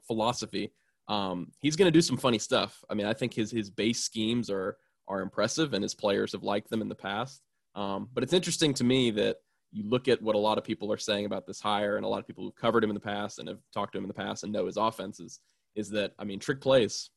philosophy. 0.07 0.73
Um, 1.09 1.53
he's 1.61 1.77
going 1.77 1.87
to 1.87 1.97
do 1.97 2.03
some 2.03 2.17
funny 2.17 2.39
stuff. 2.39 2.85
I 2.91 2.95
mean, 2.95 3.07
I 3.07 3.15
think 3.15 3.35
his 3.35 3.51
his 3.51 3.71
base 3.71 4.01
schemes 4.01 4.51
are 4.51 4.77
are 5.09 5.23
impressive, 5.23 5.73
and 5.73 5.83
his 5.83 5.95
players 5.95 6.33
have 6.33 6.43
liked 6.43 6.69
them 6.71 6.83
in 6.83 6.89
the 6.89 6.95
past. 6.95 7.41
Um, 7.75 8.09
but 8.13 8.23
it's 8.23 8.35
interesting 8.35 8.75
to 8.75 8.85
me 8.85 9.11
that 9.13 9.37
you 9.73 9.89
look 9.89 10.09
at 10.09 10.23
what 10.23 10.35
a 10.35 10.39
lot 10.39 10.59
of 10.59 10.65
people 10.65 10.93
are 10.93 10.99
saying 10.99 11.27
about 11.27 11.47
this 11.47 11.61
hire 11.61 11.97
and 11.97 12.05
a 12.05 12.09
lot 12.09 12.21
of 12.21 12.27
people 12.27 12.45
who've 12.45 12.57
covered 12.57 12.83
him 12.83 12.91
in 12.91 12.95
the 12.95 13.01
past 13.01 13.39
and 13.39 13.49
have 13.49 13.59
talked 13.73 13.93
to 13.93 13.99
him 13.99 14.05
in 14.05 14.09
the 14.09 14.15
past 14.15 14.43
and 14.43 14.53
know 14.53 14.67
his 14.67 14.77
offenses 14.77 15.41
is 15.75 15.91
that 15.91 16.13
I 16.19 16.25
mean 16.25 16.39
trick 16.39 16.61
plays. 16.61 17.11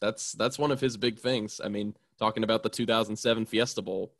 That's 0.00 0.32
that's 0.32 0.58
one 0.58 0.70
of 0.70 0.80
his 0.80 0.96
big 0.96 1.18
things. 1.18 1.60
I 1.62 1.68
mean, 1.68 1.94
talking 2.18 2.44
about 2.44 2.62
the 2.62 2.68
2007 2.68 3.46
Fiesta 3.46 3.82
Bowl, 3.82 4.12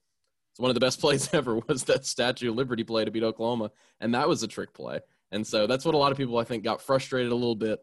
it's 0.53 0.61
one 0.61 0.71
of 0.71 0.75
the 0.75 0.81
best 0.81 1.01
plays 1.03 1.33
ever 1.33 1.61
was 1.69 1.85
that 1.85 2.07
Statue 2.07 2.51
of 2.51 2.57
Liberty 2.57 2.85
play 2.85 3.05
to 3.05 3.11
beat 3.11 3.23
Oklahoma, 3.23 3.71
and 4.01 4.15
that 4.15 4.29
was 4.29 4.43
a 4.43 4.49
trick 4.49 4.73
play. 4.73 5.01
And 5.33 5.47
so 5.47 5.67
that's 5.67 5.85
what 5.85 5.95
a 5.95 5.99
lot 5.99 6.13
of 6.13 6.19
people 6.19 6.39
I 6.39 6.45
think 6.45 6.65
got 6.65 6.81
frustrated 6.81 7.33
a 7.33 7.35
little 7.35 7.57
bit 7.57 7.81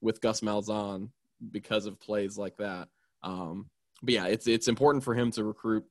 with 0.00 0.20
Gus 0.20 0.40
Malzahn 0.40 1.10
because 1.50 1.86
of 1.86 2.00
plays 2.00 2.38
like 2.38 2.56
that. 2.56 2.88
Um, 3.22 3.68
but 4.02 4.14
yeah, 4.14 4.26
it's 4.26 4.46
it's 4.46 4.68
important 4.68 5.04
for 5.04 5.14
him 5.14 5.30
to 5.32 5.44
recruit 5.44 5.84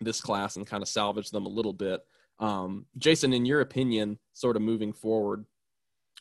this 0.00 0.20
class 0.20 0.56
and 0.56 0.66
kind 0.66 0.82
of 0.82 0.88
salvage 0.88 1.30
them 1.30 1.46
a 1.46 1.50
little 1.50 1.72
bit. 1.72 2.00
Um, 2.42 2.86
Jason, 2.98 3.32
in 3.32 3.46
your 3.46 3.60
opinion, 3.60 4.18
sort 4.32 4.56
of 4.56 4.62
moving 4.62 4.92
forward, 4.92 5.46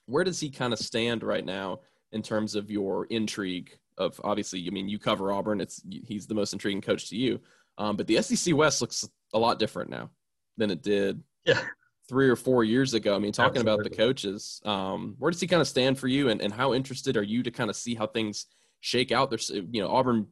where 0.05 0.23
does 0.23 0.39
he 0.39 0.49
kind 0.49 0.71
of 0.71 0.79
stand 0.79 1.23
right 1.23 1.43
now 1.43 1.79
in 2.11 2.21
terms 2.21 2.55
of 2.55 2.69
your 2.69 3.05
intrigue? 3.05 3.77
Of 3.97 4.21
obviously, 4.23 4.65
I 4.67 4.69
mean, 4.69 4.87
you 4.87 4.99
cover 4.99 5.31
Auburn; 5.31 5.59
it's 5.59 5.81
he's 5.89 6.27
the 6.27 6.35
most 6.35 6.53
intriguing 6.53 6.81
coach 6.81 7.09
to 7.09 7.17
you. 7.17 7.39
Um, 7.77 7.97
but 7.97 8.07
the 8.07 8.21
SEC 8.21 8.55
West 8.55 8.81
looks 8.81 9.07
a 9.33 9.39
lot 9.39 9.59
different 9.59 9.89
now 9.89 10.11
than 10.57 10.69
it 10.69 10.83
did 10.83 11.21
yeah. 11.45 11.61
three 12.07 12.29
or 12.29 12.35
four 12.35 12.63
years 12.63 12.93
ago. 12.93 13.15
I 13.15 13.19
mean, 13.19 13.31
talking 13.31 13.59
Absolutely. 13.59 13.81
about 13.81 13.89
the 13.89 13.97
coaches, 13.97 14.61
um, 14.63 15.15
where 15.17 15.31
does 15.31 15.41
he 15.41 15.47
kind 15.47 15.61
of 15.61 15.67
stand 15.67 15.97
for 15.97 16.07
you, 16.07 16.29
and, 16.29 16.41
and 16.41 16.53
how 16.53 16.73
interested 16.73 17.17
are 17.17 17.23
you 17.23 17.41
to 17.43 17.51
kind 17.51 17.69
of 17.69 17.75
see 17.75 17.95
how 17.95 18.05
things 18.05 18.45
shake 18.79 19.11
out? 19.11 19.29
There's, 19.29 19.49
you 19.49 19.81
know, 19.81 19.89
Auburn 19.89 20.27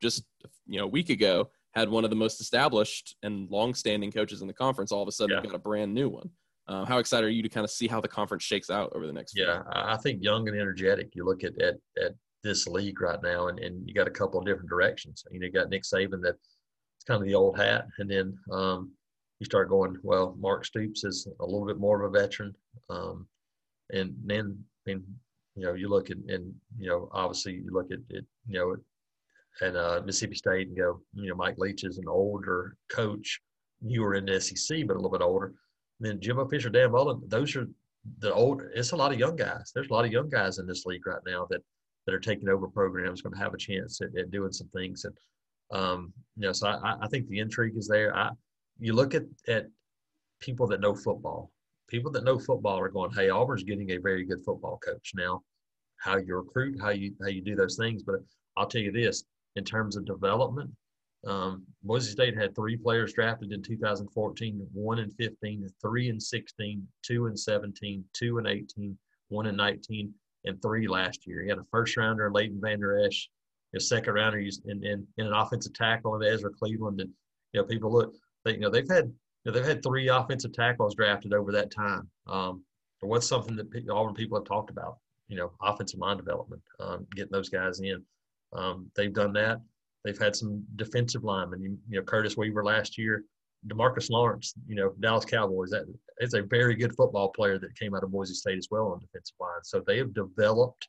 just 0.00 0.24
you 0.66 0.78
know 0.78 0.84
a 0.84 0.88
week 0.88 1.10
ago 1.10 1.50
had 1.74 1.88
one 1.88 2.04
of 2.04 2.10
the 2.10 2.16
most 2.16 2.40
established 2.40 3.16
and 3.22 3.50
long-standing 3.50 4.12
coaches 4.12 4.42
in 4.42 4.46
the 4.46 4.52
conference. 4.52 4.92
All 4.92 5.02
of 5.02 5.08
a 5.08 5.12
sudden, 5.12 5.36
yeah. 5.36 5.50
got 5.50 5.54
a 5.54 5.58
brand 5.58 5.92
new 5.94 6.08
one. 6.08 6.30
Uh, 6.68 6.84
how 6.84 6.98
excited 6.98 7.26
are 7.26 7.30
you 7.30 7.42
to 7.42 7.48
kind 7.48 7.64
of 7.64 7.70
see 7.70 7.88
how 7.88 8.00
the 8.00 8.08
conference 8.08 8.44
shakes 8.44 8.70
out 8.70 8.92
over 8.94 9.06
the 9.06 9.12
next? 9.12 9.36
Yeah, 9.36 9.62
I 9.72 9.96
think 9.96 10.22
young 10.22 10.48
and 10.48 10.56
energetic. 10.56 11.10
You 11.14 11.24
look 11.24 11.44
at 11.44 11.60
at, 11.60 11.76
at 12.00 12.14
this 12.42 12.66
league 12.66 13.00
right 13.00 13.18
now, 13.22 13.48
and, 13.48 13.58
and 13.58 13.86
you 13.86 13.94
got 13.94 14.06
a 14.06 14.12
couple 14.12 14.38
of 14.38 14.46
different 14.46 14.68
directions. 14.68 15.24
You 15.30 15.40
know, 15.40 15.46
you 15.46 15.52
got 15.52 15.70
Nick 15.70 15.82
Saban 15.82 16.22
that 16.22 16.36
it's 16.96 17.04
kind 17.06 17.20
of 17.20 17.26
the 17.26 17.34
old 17.34 17.58
hat, 17.58 17.86
and 17.98 18.08
then 18.08 18.36
um, 18.52 18.92
you 19.40 19.44
start 19.44 19.68
going. 19.68 19.96
Well, 20.02 20.36
Mark 20.38 20.64
Stoops 20.64 21.04
is 21.04 21.26
a 21.40 21.44
little 21.44 21.66
bit 21.66 21.78
more 21.78 22.02
of 22.02 22.14
a 22.14 22.18
veteran, 22.18 22.54
um, 22.90 23.26
and 23.92 24.14
then 24.24 24.56
I 24.86 24.90
mean, 24.90 25.04
you 25.56 25.66
know, 25.66 25.74
you 25.74 25.88
look 25.88 26.10
at 26.10 26.18
and 26.28 26.54
you 26.78 26.88
know, 26.88 27.08
obviously 27.12 27.54
you 27.54 27.70
look 27.72 27.90
at 27.90 27.98
it, 28.08 28.24
you 28.46 28.58
know, 28.58 28.76
and 29.60 29.76
uh, 29.76 30.02
Mississippi 30.04 30.34
State 30.34 30.68
and 30.68 30.76
go, 30.76 31.00
you 31.14 31.28
know, 31.28 31.34
Mike 31.34 31.58
Leach 31.58 31.84
is 31.84 31.98
an 31.98 32.08
older 32.08 32.76
coach. 32.90 33.40
Were 33.84 34.14
in 34.14 34.26
the 34.26 34.40
SEC, 34.40 34.86
but 34.86 34.94
a 34.94 34.96
little 34.96 35.10
bit 35.10 35.22
older. 35.22 35.46
And 35.98 36.08
then 36.08 36.20
Jimbo 36.20 36.46
Fisher, 36.46 36.70
Dan 36.70 36.92
Mullen, 36.92 37.20
those 37.26 37.56
are 37.56 37.66
the 38.18 38.32
old. 38.32 38.62
It's 38.74 38.92
a 38.92 38.96
lot 38.96 39.12
of 39.12 39.18
young 39.18 39.34
guys. 39.34 39.72
There's 39.74 39.90
a 39.90 39.92
lot 39.92 40.04
of 40.04 40.12
young 40.12 40.28
guys 40.28 40.58
in 40.58 40.66
this 40.68 40.86
league 40.86 41.04
right 41.04 41.20
now 41.26 41.46
that 41.50 41.62
that 42.06 42.14
are 42.14 42.20
taking 42.20 42.48
over 42.48 42.68
programs, 42.68 43.22
going 43.22 43.34
to 43.34 43.40
have 43.40 43.54
a 43.54 43.58
chance 43.58 44.00
at, 44.00 44.16
at 44.18 44.30
doing 44.30 44.52
some 44.52 44.68
things. 44.68 45.04
And 45.04 45.14
um, 45.72 46.12
you 46.36 46.46
know, 46.46 46.52
so 46.52 46.68
I, 46.68 46.96
I 47.00 47.08
think 47.08 47.28
the 47.28 47.38
intrigue 47.38 47.76
is 47.76 47.88
there. 47.88 48.14
I, 48.16 48.30
you 48.78 48.92
look 48.92 49.14
at, 49.14 49.24
at 49.48 49.66
people 50.40 50.66
that 50.68 50.80
know 50.80 50.94
football. 50.94 51.50
People 51.88 52.10
that 52.12 52.24
know 52.24 52.38
football 52.38 52.78
are 52.78 52.88
going, 52.88 53.12
"Hey, 53.12 53.30
Auburn's 53.30 53.64
getting 53.64 53.90
a 53.90 53.98
very 53.98 54.24
good 54.24 54.44
football 54.44 54.78
coach 54.84 55.12
now." 55.14 55.42
How 55.98 56.16
you 56.16 56.36
recruit, 56.36 56.80
how 56.80 56.90
you 56.90 57.14
how 57.20 57.28
you 57.28 57.42
do 57.42 57.54
those 57.54 57.76
things, 57.76 58.02
but 58.02 58.16
I'll 58.56 58.66
tell 58.66 58.80
you 58.80 58.92
this: 58.92 59.24
in 59.56 59.64
terms 59.64 59.96
of 59.96 60.04
development, 60.04 60.70
um, 61.26 61.62
Boise 61.82 62.10
State 62.10 62.36
had 62.36 62.54
three 62.54 62.76
players 62.76 63.12
drafted 63.12 63.52
in 63.52 63.62
2014, 63.62 64.66
one 64.72 64.98
in 64.98 65.10
15, 65.12 65.68
three 65.80 66.08
in 66.08 66.18
16, 66.18 66.86
two 67.02 67.26
in 67.26 67.36
17, 67.36 68.04
two 68.12 68.38
in 68.38 68.46
18, 68.46 68.98
one 69.28 69.46
in 69.46 69.56
19, 69.56 70.12
and 70.44 70.60
three 70.60 70.88
last 70.88 71.26
year. 71.26 71.42
He 71.42 71.48
had 71.48 71.58
a 71.58 71.64
first 71.70 71.96
rounder 71.96 72.26
in 72.26 72.32
Leighton 72.32 72.60
Vander 72.60 73.04
Esch, 73.04 73.28
a 73.74 73.80
second 73.80 74.14
rounder 74.14 74.38
in, 74.38 74.50
in, 74.66 75.06
in 75.16 75.26
an 75.26 75.32
offensive 75.32 75.74
tackle 75.74 76.16
in 76.16 76.28
Ezra 76.28 76.50
Cleveland. 76.50 77.00
And, 77.00 77.10
you 77.52 77.60
know, 77.60 77.66
people 77.66 77.92
look, 77.92 78.14
they, 78.44 78.52
you 78.52 78.60
know, 78.60 78.70
they've 78.70 78.88
had, 78.88 79.04
you 79.04 79.14
know, 79.46 79.52
they've 79.52 79.64
had 79.64 79.82
three 79.82 80.08
offensive 80.08 80.52
tackles 80.52 80.96
drafted 80.96 81.32
over 81.32 81.52
that 81.52 81.70
time. 81.70 82.08
Um, 82.26 82.64
what's 83.00 83.26
something 83.26 83.56
that 83.56 83.90
Auburn 83.90 84.14
people 84.14 84.38
have 84.38 84.46
talked 84.46 84.70
about, 84.70 84.98
you 85.28 85.36
know, 85.36 85.52
offensive 85.60 86.00
line 86.00 86.16
development, 86.16 86.62
um, 86.80 87.06
getting 87.14 87.32
those 87.32 87.48
guys 87.48 87.80
in. 87.80 88.04
Um, 88.56 88.90
they've 88.96 89.12
done 89.12 89.32
that. 89.34 89.60
They've 90.04 90.18
had 90.18 90.34
some 90.34 90.64
defensive 90.76 91.24
linemen. 91.24 91.62
You, 91.62 91.78
you 91.88 91.98
know, 91.98 92.02
Curtis 92.04 92.36
Weaver 92.36 92.64
last 92.64 92.98
year, 92.98 93.24
Demarcus 93.68 94.10
Lawrence, 94.10 94.54
you 94.66 94.74
know, 94.74 94.92
Dallas 95.00 95.24
Cowboys. 95.24 95.70
That 95.70 95.84
is 96.20 96.34
a 96.34 96.42
very 96.42 96.74
good 96.74 96.94
football 96.96 97.28
player 97.28 97.58
that 97.58 97.78
came 97.78 97.94
out 97.94 98.02
of 98.02 98.10
Boise 98.10 98.34
State 98.34 98.58
as 98.58 98.68
well 98.70 98.88
on 98.88 99.00
defensive 99.00 99.36
line. 99.40 99.62
So 99.62 99.82
they 99.86 99.98
have 99.98 100.14
developed, 100.14 100.88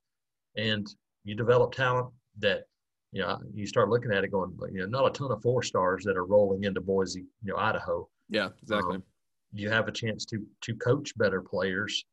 and 0.57 0.87
you 1.23 1.35
develop 1.35 1.73
talent 1.73 2.07
that 2.39 2.63
you 3.11 3.21
know 3.21 3.39
you 3.53 3.67
start 3.67 3.89
looking 3.89 4.11
at 4.11 4.23
it 4.23 4.31
going, 4.31 4.57
you 4.71 4.79
know, 4.79 4.87
not 4.87 5.07
a 5.07 5.11
ton 5.11 5.31
of 5.31 5.41
four 5.41 5.61
stars 5.61 6.03
that 6.05 6.17
are 6.17 6.25
rolling 6.25 6.63
into 6.63 6.81
Boise, 6.81 7.25
you 7.43 7.53
know, 7.53 7.57
Idaho. 7.57 8.09
Yeah, 8.29 8.49
exactly. 8.61 8.95
Um, 8.95 9.03
you 9.53 9.69
have 9.69 9.87
a 9.87 9.91
chance 9.91 10.25
to 10.25 10.43
to 10.61 10.75
coach 10.75 11.15
better 11.15 11.41
players, 11.41 12.03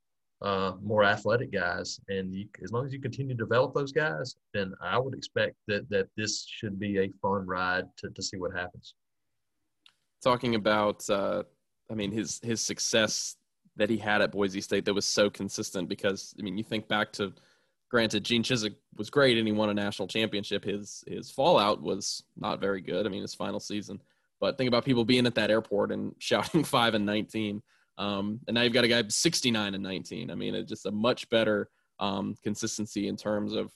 uh, 0.43 0.73
more 0.83 1.05
athletic 1.05 1.53
guys, 1.53 2.01
and 2.09 2.35
you, 2.35 2.47
as 2.63 2.73
long 2.73 2.87
as 2.87 2.93
you 2.93 3.01
continue 3.01 3.35
to 3.37 3.45
develop 3.45 3.75
those 3.75 3.93
guys, 3.93 4.37
then 4.55 4.73
I 4.81 4.99
would 4.99 5.15
expect 5.15 5.57
that 5.69 5.89
that 5.91 6.09
this 6.17 6.47
should 6.49 6.79
be 6.79 6.99
a 6.99 7.11
fun 7.21 7.47
ride 7.47 7.85
to 7.99 8.11
to 8.11 8.23
see 8.23 8.39
what 8.39 8.53
happens. 8.53 8.95
Talking 10.23 10.55
about, 10.55 11.09
uh, 11.11 11.43
I 11.91 11.95
mean, 11.95 12.11
his 12.11 12.41
his 12.43 12.61
success 12.61 13.37
that 13.77 13.91
he 13.91 13.99
had 13.99 14.23
at 14.23 14.33
Boise 14.33 14.61
State 14.61 14.85
that 14.85 14.95
was 14.95 15.07
so 15.07 15.31
consistent 15.31 15.89
because 15.89 16.35
I 16.39 16.43
mean 16.43 16.57
you 16.57 16.65
think 16.65 16.89
back 16.89 17.13
to 17.15 17.33
granted 17.91 18.25
Gene 18.25 18.43
Chizik 18.43 18.75
was 18.97 19.11
great 19.11 19.39
and 19.39 19.47
he 19.47 19.53
won 19.53 19.71
a 19.71 19.75
national 19.75 20.09
championship. 20.09 20.65
His 20.65 21.05
his 21.07 21.31
fallout 21.31 21.83
was 21.83 22.23
not 22.37 22.61
very 22.61 22.81
good 22.81 23.07
I 23.07 23.09
mean 23.09 23.23
his 23.23 23.35
final 23.35 23.61
season. 23.61 24.01
But 24.41 24.57
think 24.57 24.69
about 24.69 24.87
people 24.87 25.05
being 25.05 25.27
at 25.27 25.35
that 25.35 25.51
airport 25.51 25.93
and 25.93 26.15
shouting 26.19 26.65
5 26.65 26.95
and 26.95 27.07
19 27.07 27.63
um, 28.01 28.41
and 28.49 28.55
now 28.55 28.63
you've 28.63 28.73
got 28.73 28.85
a 28.85 28.89
guy 28.89 29.03
69 29.07 29.75
and 29.75 29.83
19 29.83 30.31
I 30.31 30.35
mean 30.35 30.55
it's 30.55 30.69
just 30.69 30.87
a 30.87 30.91
much 30.91 31.29
better 31.31 31.71
um, 31.99 32.35
consistency 32.43 33.09
in 33.09 33.17
terms 33.17 33.55
of 33.55 33.73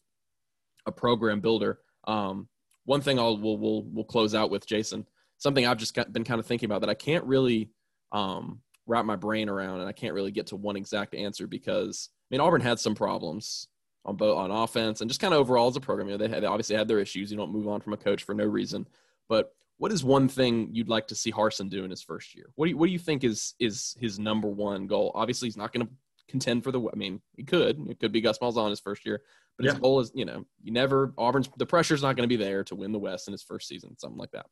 a 0.86 0.92
program 0.92 1.40
builder 1.40 1.78
um, 2.06 2.48
one 2.84 3.00
thing 3.00 3.18
I'll 3.18 3.36
we'll, 3.36 3.58
we'll 3.58 3.82
we'll 3.84 4.04
close 4.04 4.34
out 4.34 4.50
with 4.50 4.66
Jason 4.66 5.06
something 5.38 5.66
I've 5.66 5.78
just 5.78 5.94
got, 5.94 6.12
been 6.12 6.24
kind 6.24 6.40
of 6.40 6.46
thinking 6.46 6.66
about 6.66 6.80
that 6.80 6.90
I 6.90 6.94
can't 6.94 7.24
really 7.24 7.70
um, 8.12 8.60
wrap 8.86 9.04
my 9.04 9.16
brain 9.16 9.48
around, 9.48 9.80
and 9.80 9.88
I 9.88 9.92
can't 9.92 10.14
really 10.14 10.30
get 10.30 10.46
to 10.48 10.56
one 10.56 10.76
exact 10.76 11.14
answer 11.14 11.46
because 11.46 12.08
I 12.12 12.34
mean 12.34 12.40
Auburn 12.40 12.60
had 12.60 12.78
some 12.78 12.94
problems 12.94 13.68
on 14.04 14.16
both 14.16 14.36
on 14.36 14.50
offense 14.50 15.00
and 15.00 15.10
just 15.10 15.20
kind 15.20 15.32
of 15.32 15.40
overall 15.40 15.68
as 15.68 15.76
a 15.76 15.80
program. 15.80 16.08
You 16.08 16.16
know, 16.16 16.26
they, 16.26 16.32
had, 16.32 16.42
they 16.42 16.46
obviously 16.46 16.76
had 16.76 16.88
their 16.88 17.00
issues. 17.00 17.30
You 17.30 17.36
don't 17.36 17.52
move 17.52 17.68
on 17.68 17.80
from 17.80 17.94
a 17.94 17.98
coach 17.98 18.22
for 18.22 18.34
no 18.34 18.44
reason. 18.44 18.86
But 19.28 19.54
what 19.78 19.92
is 19.92 20.04
one 20.04 20.28
thing 20.28 20.68
you'd 20.72 20.88
like 20.88 21.08
to 21.08 21.14
see 21.14 21.32
Harsin 21.32 21.68
do 21.68 21.84
in 21.84 21.90
his 21.90 22.02
first 22.02 22.34
year? 22.34 22.46
What 22.54 22.66
do 22.66 22.70
you, 22.70 22.76
what 22.76 22.86
do 22.86 22.92
you 22.92 22.98
think 22.98 23.24
is 23.24 23.54
is 23.58 23.96
his 24.00 24.18
number 24.18 24.48
one 24.48 24.86
goal? 24.86 25.12
Obviously, 25.14 25.48
he's 25.48 25.56
not 25.56 25.72
going 25.72 25.86
to 25.86 25.92
contend 26.28 26.64
for 26.64 26.72
the. 26.72 26.80
I 26.80 26.96
mean, 26.96 27.20
he 27.36 27.44
could. 27.44 27.88
It 27.88 28.00
could 28.00 28.12
be 28.12 28.20
Gus 28.20 28.38
Malzahn 28.38 28.70
his 28.70 28.80
first 28.80 29.04
year, 29.04 29.22
but 29.56 29.66
his 29.66 29.74
goal 29.74 30.00
is 30.00 30.12
you 30.14 30.24
know 30.24 30.44
you 30.62 30.72
never 30.72 31.12
Auburn's 31.18 31.48
the 31.56 31.66
pressure's 31.66 32.02
not 32.02 32.16
going 32.16 32.28
to 32.28 32.36
be 32.36 32.42
there 32.42 32.64
to 32.64 32.74
win 32.74 32.92
the 32.92 32.98
West 32.98 33.28
in 33.28 33.32
his 33.32 33.42
first 33.42 33.68
season, 33.68 33.98
something 33.98 34.18
like 34.18 34.30
that. 34.30 34.46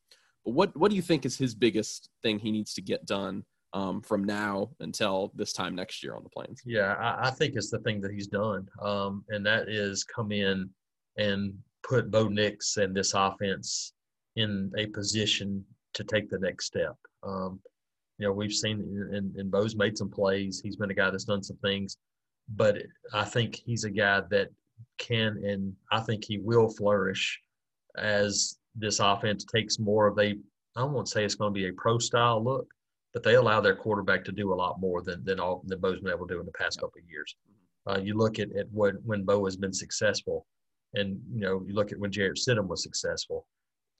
But 0.44 0.52
what 0.52 0.76
what 0.76 0.90
do 0.90 0.96
you 0.96 1.02
think 1.02 1.24
is 1.24 1.36
his 1.36 1.54
biggest 1.54 2.08
thing 2.22 2.38
he 2.38 2.50
needs 2.50 2.74
to 2.74 2.82
get 2.82 3.06
done 3.06 3.44
um, 3.74 4.02
from 4.02 4.24
now 4.24 4.70
until 4.80 5.32
this 5.36 5.52
time 5.52 5.74
next 5.74 6.02
year 6.02 6.14
on 6.14 6.24
the 6.24 6.30
plains? 6.30 6.60
Yeah, 6.66 6.94
I, 6.94 7.28
I 7.28 7.30
think 7.30 7.54
it's 7.54 7.70
the 7.70 7.78
thing 7.80 8.00
that 8.00 8.12
he's 8.12 8.26
done, 8.26 8.68
um, 8.80 9.24
and 9.28 9.46
that 9.46 9.68
is 9.68 10.04
come 10.04 10.32
in 10.32 10.68
and 11.16 11.54
put 11.88 12.10
Bo 12.10 12.28
Nix 12.28 12.76
and 12.76 12.94
this 12.94 13.14
offense 13.14 13.92
in 14.36 14.72
a 14.76 14.86
position 14.86 15.64
to 15.94 16.04
take 16.04 16.30
the 16.30 16.38
next 16.38 16.66
step. 16.66 16.96
Um, 17.22 17.60
you 18.18 18.26
know, 18.26 18.32
we've 18.32 18.52
seen 18.52 18.80
and, 19.12 19.34
and 19.36 19.50
Bo's 19.50 19.76
made 19.76 19.98
some 19.98 20.10
plays. 20.10 20.60
He's 20.62 20.76
been 20.76 20.90
a 20.90 20.94
guy 20.94 21.10
that's 21.10 21.24
done 21.24 21.42
some 21.42 21.56
things, 21.58 21.96
but 22.48 22.78
I 23.12 23.24
think 23.24 23.56
he's 23.56 23.84
a 23.84 23.90
guy 23.90 24.22
that 24.30 24.48
can 24.98 25.42
and 25.44 25.74
I 25.90 26.00
think 26.00 26.24
he 26.24 26.38
will 26.38 26.68
flourish 26.68 27.40
as 27.96 28.58
this 28.74 29.00
offense 29.00 29.44
takes 29.44 29.78
more 29.78 30.06
of 30.06 30.18
a 30.18 30.36
I 30.74 30.84
won't 30.84 31.08
say 31.08 31.24
it's 31.24 31.34
going 31.34 31.52
to 31.52 31.54
be 31.54 31.68
a 31.68 31.72
pro 31.72 31.98
style 31.98 32.42
look, 32.42 32.66
but 33.12 33.22
they 33.22 33.34
allow 33.34 33.60
their 33.60 33.76
quarterback 33.76 34.24
to 34.24 34.32
do 34.32 34.52
a 34.52 34.56
lot 34.56 34.80
more 34.80 35.02
than 35.02 35.22
than 35.24 35.38
all 35.38 35.62
than 35.66 35.80
Bo's 35.80 36.00
been 36.00 36.12
able 36.12 36.26
to 36.26 36.34
do 36.34 36.40
in 36.40 36.46
the 36.46 36.52
past 36.52 36.80
couple 36.80 36.98
of 36.98 37.10
years. 37.10 37.36
Uh, 37.86 37.98
you 37.98 38.14
look 38.14 38.38
at, 38.38 38.54
at 38.56 38.70
what 38.70 38.94
when 39.04 39.24
Bo 39.24 39.44
has 39.44 39.56
been 39.56 39.72
successful, 39.72 40.46
and 40.94 41.20
you 41.32 41.40
know 41.40 41.62
you 41.66 41.74
look 41.74 41.92
at 41.92 41.98
when 41.98 42.12
Jarrett 42.12 42.38
Stidham 42.38 42.68
was 42.68 42.82
successful. 42.82 43.46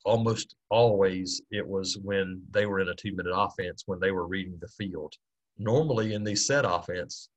Almost 0.05 0.57
always 0.71 1.41
it 1.51 1.67
was 1.67 1.97
when 1.99 2.43
they 2.51 2.67
were 2.67 2.81
in 2.81 2.89
a 2.89 2.95
two 2.95 3.15
minute 3.15 3.35
offense 3.35 3.85
when 3.87 4.01
they 4.01 4.11
were 4.11 4.27
reading 4.27 4.59
the 4.61 4.69
field. 4.69 5.15
Normally 5.59 6.15
in 6.15 6.25
these 6.25 6.47
set 6.47 6.65
offense, 6.67 7.29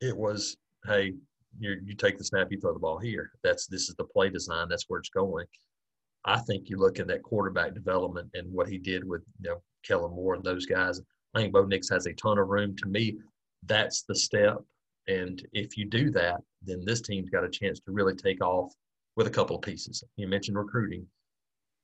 it 0.00 0.16
was 0.16 0.56
hey 0.86 1.14
you 1.58 1.80
you 1.84 1.94
take 1.94 2.18
the 2.18 2.24
snap 2.24 2.48
you 2.50 2.60
throw 2.60 2.72
the 2.72 2.78
ball 2.78 2.98
here. 2.98 3.30
That's 3.42 3.66
this 3.66 3.88
is 3.88 3.94
the 3.96 4.04
play 4.04 4.30
design. 4.30 4.68
That's 4.68 4.84
where 4.88 5.00
it's 5.00 5.10
going. 5.10 5.46
I 6.24 6.38
think 6.38 6.68
you 6.68 6.76
look 6.76 7.00
at 7.00 7.08
that 7.08 7.22
quarterback 7.22 7.74
development 7.74 8.30
and 8.34 8.52
what 8.52 8.68
he 8.68 8.78
did 8.78 9.04
with 9.04 9.22
you 9.40 9.50
know 9.50 9.62
Kellen 9.82 10.14
Moore 10.14 10.34
and 10.34 10.44
those 10.44 10.66
guys. 10.66 11.00
I 11.34 11.40
think 11.40 11.52
Bo 11.52 11.64
Nix 11.64 11.88
has 11.88 12.06
a 12.06 12.12
ton 12.12 12.38
of 12.38 12.48
room. 12.48 12.76
To 12.76 12.88
me, 12.88 13.18
that's 13.66 14.02
the 14.02 14.14
step. 14.14 14.58
And 15.08 15.44
if 15.52 15.76
you 15.76 15.84
do 15.84 16.10
that, 16.12 16.40
then 16.62 16.84
this 16.84 17.00
team's 17.00 17.30
got 17.30 17.44
a 17.44 17.50
chance 17.50 17.80
to 17.80 17.92
really 17.92 18.14
take 18.14 18.42
off 18.42 18.72
with 19.16 19.26
a 19.26 19.30
couple 19.30 19.56
of 19.56 19.62
pieces. 19.62 20.04
You 20.16 20.28
mentioned 20.28 20.56
recruiting. 20.56 21.06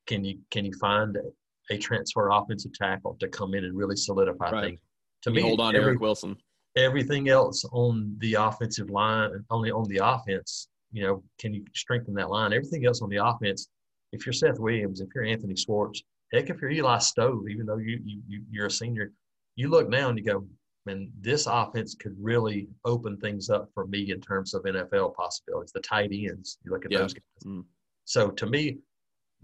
Can 0.08 0.24
you 0.24 0.38
can 0.50 0.64
you 0.64 0.72
find 0.80 1.16
a, 1.16 1.74
a 1.74 1.78
transfer 1.78 2.30
offensive 2.30 2.72
tackle 2.72 3.16
to 3.20 3.28
come 3.28 3.54
in 3.54 3.64
and 3.64 3.76
really 3.76 3.96
solidify 3.96 4.50
right. 4.50 4.64
things? 4.64 4.80
To 5.22 5.30
me, 5.30 5.42
hold 5.42 5.60
on, 5.60 5.76
every, 5.76 5.90
Eric 5.90 6.00
Wilson. 6.00 6.36
Everything 6.76 7.28
else 7.28 7.64
on 7.72 8.16
the 8.18 8.34
offensive 8.34 8.90
line, 8.90 9.44
only 9.50 9.70
on 9.70 9.88
the 9.88 10.00
offense, 10.02 10.68
you 10.92 11.02
know, 11.02 11.22
can 11.38 11.52
you 11.52 11.64
strengthen 11.74 12.14
that 12.14 12.30
line? 12.30 12.52
Everything 12.52 12.86
else 12.86 13.02
on 13.02 13.08
the 13.08 13.16
offense, 13.16 13.68
if 14.12 14.24
you're 14.24 14.32
Seth 14.32 14.58
Williams, 14.58 15.00
if 15.00 15.08
you're 15.14 15.24
Anthony 15.24 15.56
Schwartz, 15.56 16.02
heck, 16.32 16.50
if 16.50 16.60
you're 16.60 16.70
Eli 16.70 16.98
Stove, 16.98 17.48
even 17.48 17.66
though 17.66 17.78
you, 17.78 18.00
you, 18.04 18.42
you 18.50 18.62
are 18.62 18.66
a 18.66 18.70
senior, 18.70 19.12
you 19.56 19.68
look 19.68 19.88
now 19.88 20.08
and 20.08 20.18
you 20.18 20.24
go, 20.24 20.46
man, 20.86 21.10
this 21.20 21.46
offense 21.46 21.94
could 21.94 22.16
really 22.18 22.68
open 22.84 23.16
things 23.18 23.50
up 23.50 23.68
for 23.74 23.86
me 23.86 24.10
in 24.10 24.20
terms 24.20 24.54
of 24.54 24.62
NFL 24.62 25.14
possibilities. 25.14 25.72
The 25.72 25.80
tight 25.80 26.10
ends, 26.12 26.58
you 26.64 26.70
look 26.70 26.84
at 26.84 26.92
yeah. 26.92 26.98
those 26.98 27.14
guys. 27.14 27.22
Mm. 27.44 27.64
So 28.04 28.30
to 28.30 28.46
me, 28.46 28.78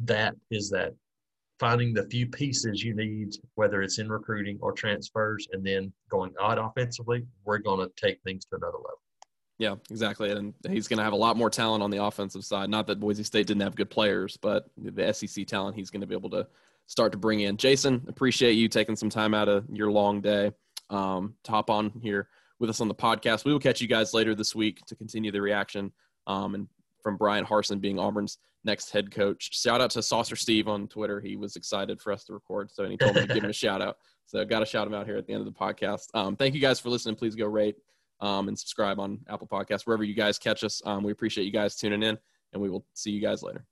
that 0.01 0.35
is 0.51 0.71
that 0.71 0.95
finding 1.59 1.95
the 1.95 2.05
few 2.09 2.27
pieces 2.27 2.83
you 2.83 2.95
need, 2.95 3.35
whether 3.55 3.83
it's 3.83 3.99
in 3.99 4.09
recruiting 4.09 4.59
or 4.61 4.73
transfers, 4.73 5.47
and 5.53 5.65
then 5.65 5.93
going 6.11 6.33
odd 6.41 6.59
offensively, 6.59 7.25
we're 7.45 7.59
going 7.59 7.87
to 7.87 7.93
take 7.97 8.21
things 8.23 8.45
to 8.47 8.57
another 8.57 8.79
level. 8.79 9.01
Yeah, 9.59 9.77
exactly. 9.91 10.31
And 10.31 10.53
he's 10.69 10.89
going 10.89 10.99
to 10.99 11.05
have 11.05 11.13
a 11.13 11.17
lot 11.17 11.37
more 11.37 11.49
talent 11.49 11.83
on 11.83 11.91
the 11.91 12.03
offensive 12.03 12.45
side. 12.45 12.69
Not 12.69 12.89
that 12.89 12.99
Boise 12.99 13.23
State 13.23 13.47
didn't 13.47 13.63
have 13.63 13.77
good 13.77 13.89
players, 13.89 14.37
but 14.37 14.69
the 14.77 15.13
SEC 15.13 15.47
talent 15.47 15.77
he's 15.77 15.91
going 15.91 16.01
to 16.01 16.07
be 16.07 16.15
able 16.15 16.31
to 16.31 16.47
start 16.87 17.13
to 17.13 17.19
bring 17.19 17.41
in. 17.41 17.57
Jason, 17.57 18.05
appreciate 18.09 18.53
you 18.53 18.69
taking 18.69 18.97
some 18.97 19.11
time 19.11 19.33
out 19.33 19.49
of 19.49 19.65
your 19.73 19.93
long 19.93 20.21
day 20.21 20.51
um, 20.91 21.35
to 21.45 21.53
hop 21.53 21.71
on 21.71 21.91
here 22.03 22.29
with 22.59 22.69
us 22.69 22.81
on 22.81 22.89
the 22.89 22.95
podcast. 22.95 23.45
We 23.45 23.53
will 23.53 23.61
catch 23.61 23.81
you 23.81 23.89
guys 23.89 24.13
later 24.13 24.35
this 24.35 24.55
week 24.55 24.85
to 24.87 24.97
continue 24.97 25.31
the 25.31 25.41
reaction 25.41 25.93
um, 26.27 26.55
and 26.55 26.69
from 27.03 27.17
Bryan 27.17 27.45
Harsin 27.45 27.81
being 27.81 27.99
Auburn's 27.99 28.39
next 28.65 28.91
head 28.91 29.11
coach. 29.11 29.51
Shout 29.53 29.81
out 29.81 29.91
to 29.91 30.03
Saucer 30.03 30.37
Steve 30.37 30.69
on 30.69 30.89
Twitter. 30.89 31.21
He 31.21 31.37
was 31.37 31.57
excited 31.57 32.01
for 32.01 32.13
us 32.13 32.25
to 32.25 32.33
record, 32.33 32.71
so 32.71 32.89
he 32.89 32.97
told 32.97 33.15
me 33.15 33.23
to 33.23 33.35
give 33.35 33.45
him 33.45 33.51
a 33.51 33.53
shout 33.65 33.83
out. 33.83 33.97
So 34.27 34.45
got 34.45 34.61
to 34.61 34.67
shout 34.67 34.87
him 34.87 34.95
out 34.95 35.07
here 35.07 35.17
at 35.17 35.27
the 35.27 35.33
end 35.33 35.47
of 35.47 35.53
the 35.53 35.59
podcast. 35.59 36.07
Um, 36.15 36.37
thank 36.37 36.55
you 36.55 36.61
guys 36.61 36.81
for 36.81 36.89
listening. 36.89 37.15
Please 37.15 37.35
go 37.35 37.47
rate 37.47 37.77
um, 38.21 38.49
and 38.49 38.59
subscribe 38.59 38.99
on 38.99 39.21
Apple 39.29 39.47
Podcasts 39.47 39.87
wherever 39.87 40.05
you 40.05 40.15
guys 40.15 40.39
catch 40.39 40.65
us. 40.65 40.81
Um, 40.85 41.03
we 41.03 41.13
appreciate 41.13 41.45
you 41.45 41.53
guys 41.53 41.77
tuning 41.77 42.03
in, 42.03 42.19
and 42.53 42.63
we 42.63 42.71
will 42.71 42.87
see 42.95 43.11
you 43.11 43.21
guys 43.21 43.43
later. 43.43 43.67